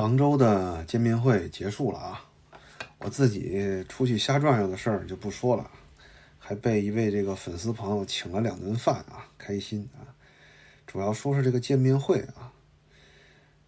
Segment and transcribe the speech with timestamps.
[0.00, 2.24] 杭州的见面会结束了啊，
[3.00, 5.70] 我自己出去瞎转悠的事儿就不说了，
[6.38, 10.08] 还被一位这个粉丝朋友请了两顿饭啊，开心啊。
[10.86, 12.50] 主要说是这个见面会啊，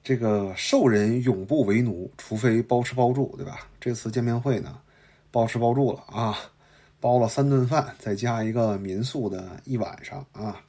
[0.02, 3.68] 这个受人永不为奴，除非包吃包住，对吧？
[3.78, 4.80] 这次见面会呢，
[5.30, 6.38] 包吃包住了啊，
[6.98, 10.62] 包了三顿饭，再加一个民宿的一晚上啊。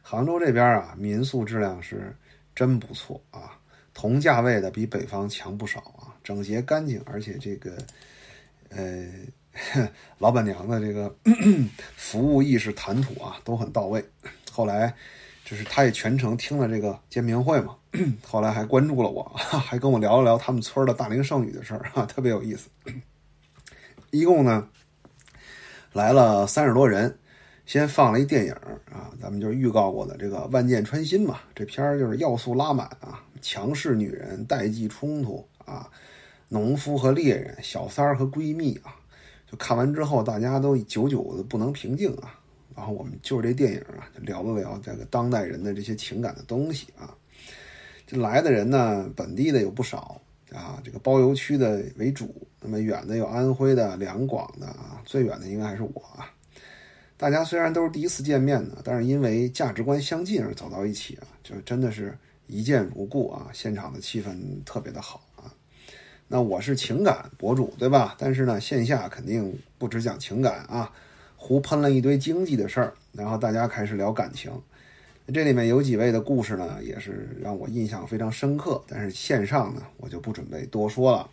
[0.00, 2.16] 杭州这边啊，民宿质量是
[2.54, 3.58] 真不错啊。
[4.00, 7.76] 同价位的比北方强不少啊，整洁干净，而且这个，
[8.68, 9.08] 呃，
[10.18, 11.12] 老板娘的这个
[11.98, 14.04] 服务意识、谈吐啊都很到位。
[14.52, 14.94] 后来
[15.44, 17.74] 就是他也全程听了这个见面会嘛，
[18.24, 22.68] 后来还关注了我， 还跟我聊了聊他们村的大龄剩女的事儿啊， 特别有意思。
[24.12, 24.68] 一共呢
[25.92, 27.18] 来了三十多人。
[27.68, 28.52] 先放了一电影
[28.90, 35.86] 啊，咱们就是预告过的这个《万箭穿心》嘛，这片儿就是要素拉满啊，强势女人、代际冲突啊，
[36.48, 38.96] 农夫和猎人、小三儿和闺蜜啊，
[39.46, 42.40] 就看完之后大家都久久的不能平静啊。
[42.74, 47.14] 然后我们就是这电影啊，就聊了聊这个当代人的这些情感的东西啊。
[48.06, 50.18] 这来的人呢，本地的有不少
[50.54, 56.32] 啊，这个包邮区的为主，那么远的有安徽的、两广的啊，最远的应该还是我啊。
[57.18, 62.16] 大家虽然都是第一次见面呢，但是因为价值观相近而走到一起啊，就真的是
[62.46, 63.48] 一见如故啊！
[63.52, 65.52] 现场的气氛特别的好啊。
[66.28, 68.14] 那我是情感博主对吧？
[68.20, 70.92] 但是呢，线下肯定不只讲情感啊，
[71.36, 74.52] 胡喷了一堆经济的事儿，然后大家开始聊感情。
[75.34, 78.80] 这里面有几位的故事呢，也是让我印象非常深刻。
[78.86, 81.28] 但是线上呢，我就不准备多说了。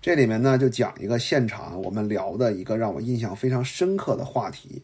[0.00, 4.80] 这里面呢，就讲一个现场我们聊的一个让我印象非常深刻的话题。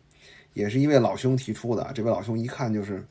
[0.57, 3.07] 也是一位老兄提出的，这位老兄一看就是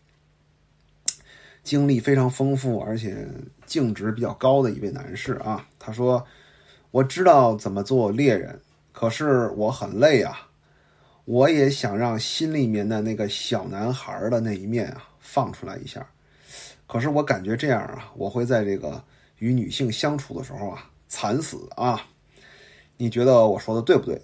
[1.63, 3.27] 经历非常丰富，而且
[3.67, 5.67] 净值比较高的一位男士啊。
[5.77, 6.25] 他说
[6.89, 8.59] ：“我知道怎么做猎人，
[8.91, 10.49] 可是我很累啊。
[11.25, 16.03] 我也想让心里面的那个小男孩的那一面啊放出来一下，
[16.87, 19.03] 可是我感觉这样啊，我会在这个
[19.37, 22.07] 与女性相处的时候啊惨死啊。
[22.97, 24.19] 你觉得我说的对不对？”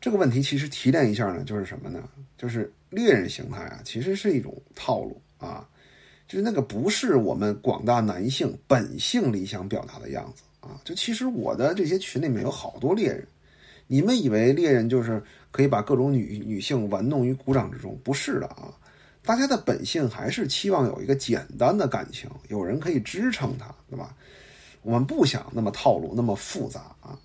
[0.00, 2.02] 这个问题其实提炼一下呢，就是什么呢？
[2.38, 5.68] 就是猎人形态啊，其实是一种套路啊，
[6.26, 10.80] 就是那个不是我们广大男性本性里想表达的样子啊。
[10.84, 13.26] 就其实我的这些群里面有好多猎人，
[13.86, 17.98] 你们以为猎人就是可以把各种女女性玩弄于股掌之中？
[18.02, 18.72] 不是的啊，
[19.22, 24.16] 大家的本性还是期望有一个简单的感情，有人可以支撑他，对吧？
[24.80, 27.18] 我们不想那么套路，那么复杂啊。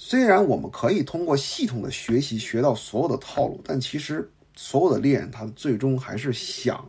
[0.00, 6.88] 虽然我们可以通过系统的学习学到所有的套路，但其实所有的猎人他最终还是想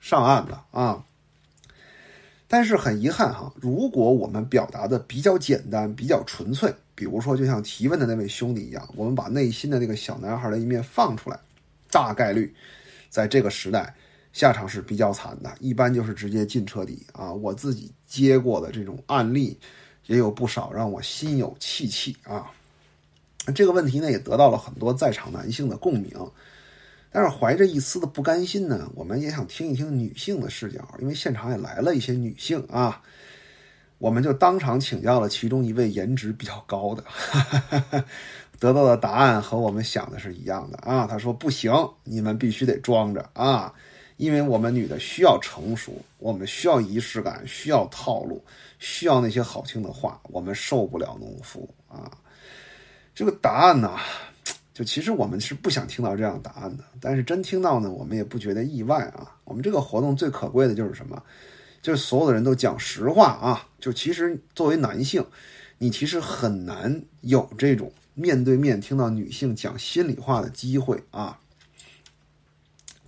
[0.00, 1.04] 上岸的啊。
[2.48, 11.38] 但是很遗憾哈，如果我们表达的比较简单、比较纯粹，比如说就像提问的那位兄弟一样，我们把内心的那个小男孩的一面放出来，
[11.92, 12.52] 大概率
[13.08, 13.94] 在这个时代
[14.32, 17.32] 下场是比较惨的，一般就是直接进车底啊。
[17.32, 19.56] 我自己接过的这种案例。
[20.08, 22.50] 也有不少让我心有戚戚啊！
[23.54, 26.10] 这个问题呢，也得到了很多在场男性的共鸣。
[27.10, 33.02] 但是怀着一丝的不甘心呢，我们也想听一听女性的视角，因为现场也来了一些女性啊。
[33.98, 37.04] 我们就当场请教了其中一位颜值比较高的，
[38.58, 41.06] 得到的答案和我们想的是一样的啊。
[41.06, 41.72] 他说：“不行，
[42.04, 43.74] 你们必须得装着啊。”
[44.18, 48.44] 因为我们女的需要成熟，我们需要仪式感，需要套路，
[48.78, 52.10] 需要那些好听的话，我们受不了农夫啊！
[53.14, 53.96] 这个答案呢，
[54.74, 59.36] 就其实我们是不想听到这样答案的，但是真听到呢，我们也不觉得意外啊。
[59.44, 61.22] 我们这个活动最可贵的就是什么？
[61.80, 63.68] 就是所有的人都讲实话啊！
[63.78, 65.24] 就其实作为男性，
[65.78, 71.38] 你其实很难有这种面对面听到女性讲心里话的机会啊。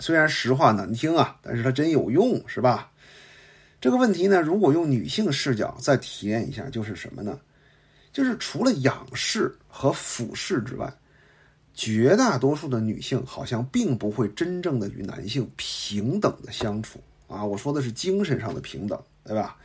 [0.01, 2.91] 虽然实话难听啊，但是它真有用，是吧？
[3.81, 7.39] 这个问题呢，如果用女性视角再体验一下，就是什么呢？
[8.13, 10.93] 就是除了仰视和俯视之外，
[11.75, 16.99] 绝大多数的女性好像并不会真正的与男性平等的相处
[17.29, 17.45] 啊。
[17.45, 19.57] 我说的是精神上的平等，对吧？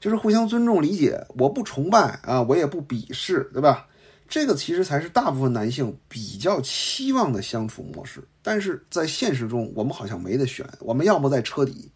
[0.00, 3.86] 就是互相尊重、理解，我不崇拜啊，我也不鄙视，对吧？
[4.28, 11.90] 这个其实才是大部分男性比较期望的相处模式，但是在现实中，我们好像没得选，我们要么在车底，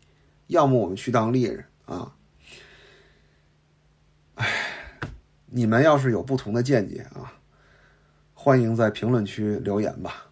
[0.47, 2.15] 要么我们去当猎人啊。
[4.37, 4.47] 唉，
[5.47, 7.33] 你们要是有不同的见解啊，
[8.33, 10.30] 欢迎在评论区留言吧。